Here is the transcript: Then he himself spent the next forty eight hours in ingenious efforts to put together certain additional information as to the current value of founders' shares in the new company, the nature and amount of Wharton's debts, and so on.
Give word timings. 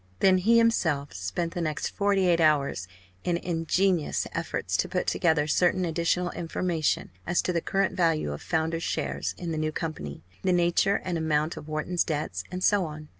Then 0.19 0.39
he 0.39 0.57
himself 0.57 1.13
spent 1.13 1.53
the 1.53 1.61
next 1.61 1.89
forty 1.89 2.27
eight 2.27 2.41
hours 2.41 2.87
in 3.23 3.37
ingenious 3.37 4.25
efforts 4.33 4.75
to 4.77 4.89
put 4.89 5.05
together 5.05 5.45
certain 5.45 5.85
additional 5.85 6.31
information 6.31 7.11
as 7.27 7.39
to 7.43 7.53
the 7.53 7.61
current 7.61 7.95
value 7.95 8.31
of 8.33 8.41
founders' 8.41 8.81
shares 8.81 9.35
in 9.37 9.51
the 9.51 9.59
new 9.59 9.71
company, 9.71 10.23
the 10.41 10.53
nature 10.53 10.95
and 11.05 11.19
amount 11.19 11.55
of 11.55 11.67
Wharton's 11.67 12.03
debts, 12.03 12.43
and 12.49 12.63
so 12.63 12.85
on. 12.85 13.09